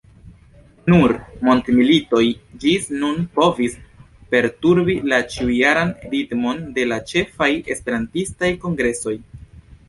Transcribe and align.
Nur 0.91 1.11
mondmilitoj 1.49 2.21
ĝis 2.63 2.87
nun 3.03 3.19
povis 3.35 3.75
perturbi 4.31 4.97
la 5.13 5.21
ĉiujaran 5.35 5.93
ritmon 6.15 6.65
de 6.79 6.87
la 6.89 6.99
ĉefaj 7.13 7.51
esperantistaj 7.77 8.51
kongresoj. 8.67 9.17